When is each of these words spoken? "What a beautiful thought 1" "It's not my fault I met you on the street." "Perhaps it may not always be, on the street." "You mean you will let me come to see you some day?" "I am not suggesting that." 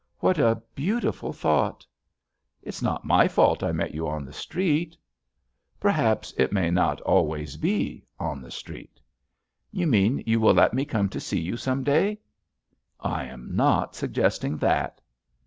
"What 0.17 0.39
a 0.39 0.59
beautiful 0.73 1.31
thought 1.31 1.85
1" 2.61 2.69
"It's 2.69 2.81
not 2.81 3.05
my 3.05 3.27
fault 3.27 3.61
I 3.61 3.71
met 3.71 3.93
you 3.93 4.07
on 4.07 4.25
the 4.25 4.33
street." 4.33 4.97
"Perhaps 5.79 6.33
it 6.39 6.51
may 6.51 6.71
not 6.71 6.99
always 7.01 7.55
be, 7.55 8.03
on 8.19 8.41
the 8.41 8.49
street." 8.49 8.99
"You 9.71 9.85
mean 9.85 10.23
you 10.25 10.39
will 10.39 10.55
let 10.55 10.73
me 10.73 10.85
come 10.85 11.07
to 11.09 11.19
see 11.19 11.39
you 11.39 11.55
some 11.55 11.83
day?" 11.83 12.17
"I 12.99 13.25
am 13.25 13.55
not 13.55 13.93
suggesting 13.93 14.57
that." 14.57 15.01